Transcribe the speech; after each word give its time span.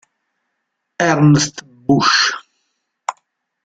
Ernst 0.97 1.61
Busch 1.85 2.33